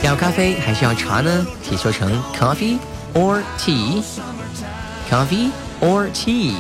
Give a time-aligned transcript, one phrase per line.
[0.03, 1.47] 要咖啡还是要茶呢？
[1.69, 2.79] 可以说成 coffee
[3.15, 6.55] or tea，coffee or tea。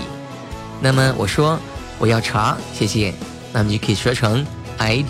[0.80, 1.58] 那么我说
[1.98, 3.14] 我要茶，谢谢。
[3.52, 4.46] 那么就可以说成
[4.78, 5.06] I'd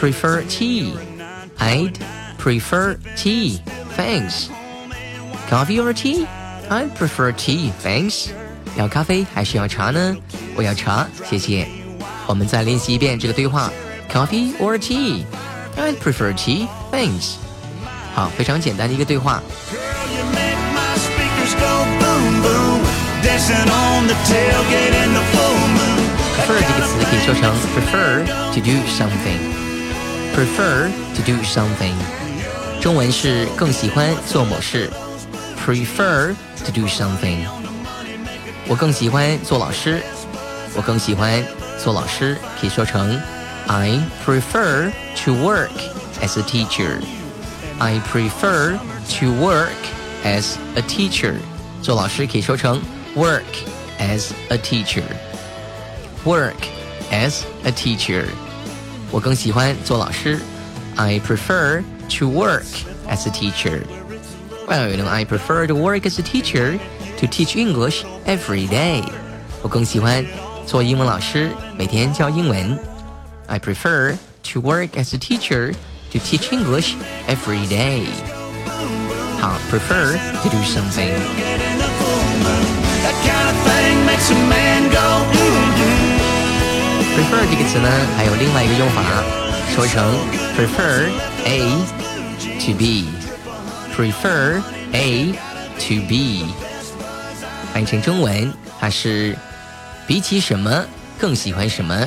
[0.00, 1.94] prefer tea，I'd
[2.40, 8.28] prefer tea，thanks。Coffee or tea？I'd prefer tea，thanks。
[8.76, 10.16] 要咖啡还是要茶呢？
[10.54, 11.66] 我要茶，谢谢。
[12.26, 13.68] 我们再练习一遍这个对话：
[14.12, 17.34] Coffee or tea？I'd prefer tea，thanks。
[18.14, 19.40] 好，非常简单的一个对话。
[26.36, 27.42] prefer 这个词可以说成
[27.74, 31.94] prefer to do something，prefer to do something，
[32.80, 34.90] 中文是更喜欢做某事，
[35.64, 37.46] prefer to do something。
[38.66, 40.02] 我更喜欢做老师，
[40.74, 41.44] 我更喜欢
[41.82, 43.20] 做老师可以说成
[43.66, 44.90] I prefer
[45.24, 45.70] to work
[46.20, 47.00] as a teacher。
[47.78, 48.78] I prefer
[49.18, 49.70] to work
[50.24, 51.34] as a teacher。
[51.82, 52.80] 做老师可以说成
[53.16, 53.42] work
[53.98, 56.54] as a teacher。work
[57.10, 58.26] as a teacher。
[59.10, 60.38] 我更喜欢做老师。
[60.96, 61.82] I prefer
[62.18, 62.66] to work
[63.08, 63.82] as a teacher.
[64.68, 66.78] Well, you know, I prefer to work as a teacher
[67.18, 69.02] to teach English every day.
[69.62, 70.24] 我更喜欢
[70.66, 72.78] 做英文老师，每天教英文。
[73.46, 74.16] I prefer
[74.52, 75.74] to work as a teacher
[76.14, 76.94] to teach English
[77.28, 78.06] every day.
[79.40, 81.14] 好，prefer to do something.
[87.16, 89.02] prefer 这个词呢，还有另外一个用法，
[89.74, 90.14] 说成
[90.56, 91.08] prefer
[91.44, 91.60] A
[92.60, 94.60] to B，prefer
[94.92, 95.32] A
[95.78, 96.44] to B，
[97.72, 99.36] 翻译成中文，它是
[100.06, 100.84] 比起什么
[101.18, 102.06] 更喜欢什么。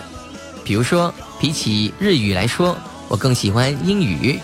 [0.64, 2.78] 比如说，比起日语来说。
[3.08, 4.40] 我更喜欢英语，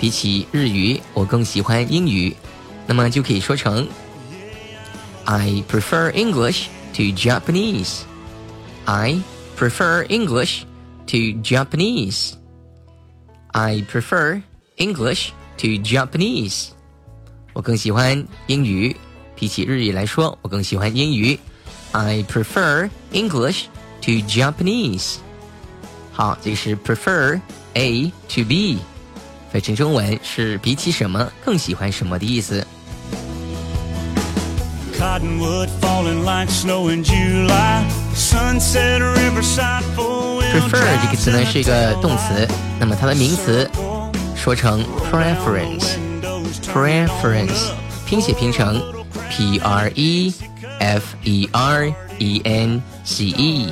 [0.00, 2.34] 比起日语，我更喜欢英语，
[2.86, 3.88] 那么就可以说成
[5.24, 8.00] I prefer English to Japanese.
[8.84, 9.20] I
[9.58, 10.64] prefer English
[11.06, 12.34] to Japanese.
[13.48, 14.42] I prefer
[14.76, 16.68] English to Japanese.
[17.52, 18.94] 我更喜欢英语，
[19.34, 21.38] 比起日语来说，我更喜欢英语。
[21.92, 23.64] I prefer English
[24.02, 25.16] to Japanese.
[26.12, 27.40] 好，这个是 prefer。
[27.73, 28.77] A to B，
[29.51, 32.67] 翻译成中文是比起什么更喜欢什么的意思。
[40.51, 42.45] Prefer 这个词呢是一个动词，
[42.79, 43.69] 那么它的名词
[44.35, 47.69] 说成 preference，preference
[48.05, 48.81] 拼写拼成
[49.29, 50.33] P R E
[50.79, 53.71] F E R E N C E。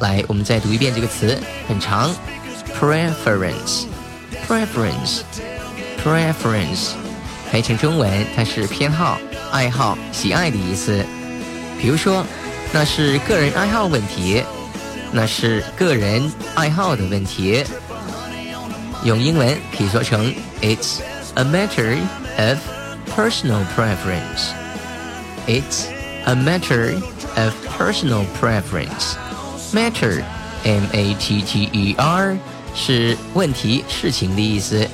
[0.00, 1.38] 来，我们再读一遍这个词，
[1.68, 2.10] 很长。
[2.79, 3.85] preference
[4.47, 5.21] preference
[6.03, 6.91] preference
[7.49, 9.17] 翻译成中文，它是偏好、
[9.51, 11.05] 爱好、喜爱的意思。
[11.79, 12.25] 比如说，
[12.71, 14.43] 那是个人爱好问题，
[15.11, 17.63] 那是个人爱好的问题。
[19.03, 20.99] 用英文可以说成 It's
[21.35, 21.97] a matter
[22.37, 22.57] of
[23.15, 24.51] personal preference.
[25.45, 25.87] It's
[26.25, 26.95] a matter
[27.35, 29.15] of personal preference.
[29.73, 30.23] Matter,
[30.63, 32.37] M-A-T-T-E-R.
[32.75, 34.85] 是问题、事情的意思，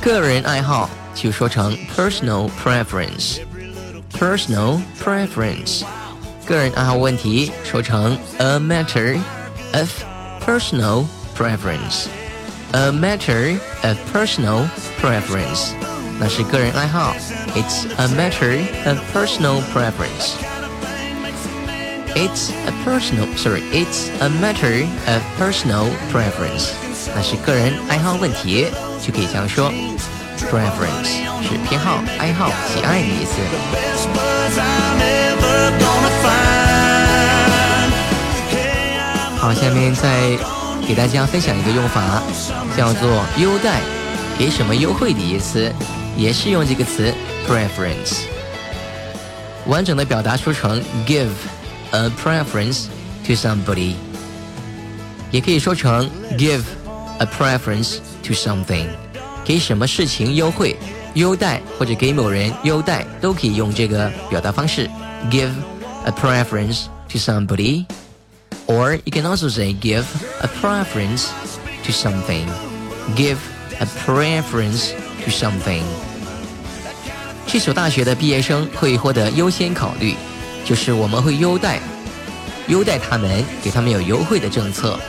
[0.00, 5.82] 个人爱好就说成 personal preference。personal preference，
[6.46, 9.18] 个人爱好问题说成 a matter
[9.72, 9.90] of
[10.46, 11.06] personal
[11.36, 14.68] preference。a matter of personal
[15.00, 15.72] preference。
[16.17, 17.15] 那是个人爱好
[17.55, 20.35] ，It's a matter of personal preference。
[22.15, 26.69] It's a personal, sorry, it's a matter of personal preference。
[27.13, 28.67] 那是个人爱好问题，
[29.05, 29.69] 就可以这样说。
[30.49, 33.35] Preference 是偏好、爱好、喜爱的意思。
[39.37, 40.37] 好，下面再
[40.87, 42.23] 给大家分享一个用法，
[42.77, 43.81] 叫做优待，
[44.39, 45.71] 给什么优惠的意思，
[46.16, 47.12] 也是用这个词
[47.46, 48.22] preference。
[49.66, 52.84] 完整的表达说成 give。a preference
[53.26, 53.94] to somebody，
[55.32, 56.08] 也可以说成
[56.38, 56.62] give
[57.18, 58.86] a preference to something，
[59.44, 60.76] 给什么事情优惠、
[61.14, 64.88] 优待或者给某人优待，都可以用这个表达方式
[65.32, 65.50] give
[66.04, 70.04] a preference to somebody。Or you can also say give
[70.40, 71.26] a preference
[71.84, 72.46] to something.
[73.16, 73.38] Give
[73.80, 74.92] a preference
[75.25, 75.81] to something。
[77.47, 80.15] 这所大学的毕业生会获得优先考虑，
[80.63, 81.79] 就是我们会优待
[82.67, 84.99] 优待他们，给他们有优惠的政策。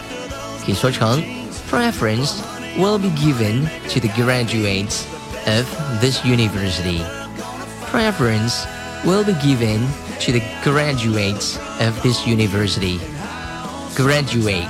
[0.65, 1.23] 可以说成
[1.71, 2.33] preference
[2.79, 5.03] will be given to the graduates
[5.47, 5.65] of
[6.01, 7.01] this university.
[7.93, 8.65] Preference
[9.05, 9.81] will be given
[10.21, 12.99] to the graduates of this university.
[13.95, 14.67] Graduate,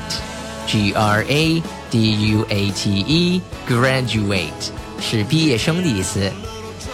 [0.67, 4.71] G R A D U A T E, graduate.
[5.01, 6.31] 是毕业生的意思。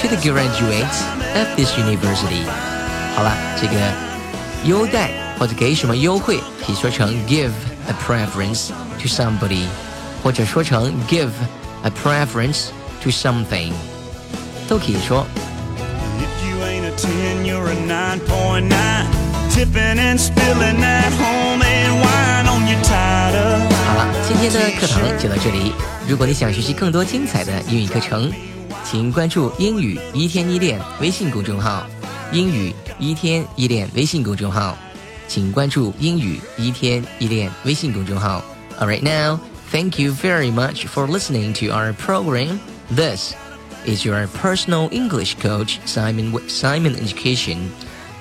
[0.00, 1.02] to the graduates
[1.34, 2.44] of this university。
[3.14, 3.74] 好了，这个
[4.64, 7.50] 优待或者给什么优惠，可以说成 give
[7.86, 8.68] a preference
[8.98, 9.66] to somebody，
[10.22, 11.28] 或者说成 give
[11.82, 12.68] a preference
[13.02, 13.72] to something，
[14.68, 15.26] 都可以说。
[16.92, 19.06] If you ain't a ten, you're a nine point nine.
[19.50, 25.72] tipping and spilling that homemade wine on your tighter 好了，今天的课堂就到这里。
[26.06, 28.30] 如果你想学习更多精彩的英语课程，
[28.84, 31.86] 请关注“英语一天一练”微信公众号。
[32.32, 34.76] 英语一天一练微信公众号，
[35.26, 38.44] 请关注“英语一天一练”微信公众号。
[38.78, 39.40] All right now,
[39.72, 42.58] thank you very much for listening to our program.
[42.94, 43.32] This
[43.85, 47.71] is your personal English coach, Simon with Simon Education.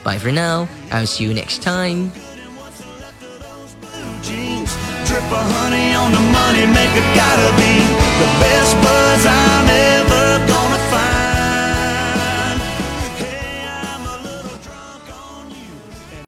[0.05, 0.69] Bye for now.
[0.91, 2.12] I'll see you next time.
[5.33, 7.75] honey on the money maker gotta be
[8.21, 10.01] the best buzz I'm ever